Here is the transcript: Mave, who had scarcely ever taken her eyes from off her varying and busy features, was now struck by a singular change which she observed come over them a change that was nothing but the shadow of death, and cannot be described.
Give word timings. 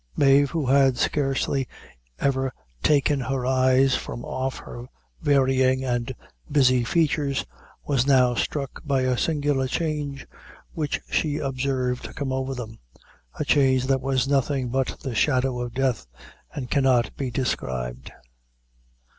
Mave, 0.17 0.49
who 0.49 0.65
had 0.65 0.97
scarcely 0.97 1.67
ever 2.17 2.51
taken 2.81 3.19
her 3.19 3.45
eyes 3.45 3.93
from 3.95 4.25
off 4.25 4.57
her 4.57 4.87
varying 5.21 5.83
and 5.85 6.15
busy 6.51 6.83
features, 6.83 7.45
was 7.85 8.07
now 8.07 8.33
struck 8.33 8.81
by 8.83 9.01
a 9.01 9.15
singular 9.15 9.67
change 9.67 10.25
which 10.73 10.99
she 11.11 11.37
observed 11.37 12.15
come 12.15 12.31
over 12.33 12.55
them 12.55 12.79
a 13.37 13.45
change 13.45 13.85
that 13.85 14.01
was 14.01 14.27
nothing 14.27 14.69
but 14.69 14.99
the 15.01 15.13
shadow 15.13 15.59
of 15.59 15.75
death, 15.75 16.07
and 16.55 16.71
cannot 16.71 17.15
be 17.15 17.29
described. 17.29 18.11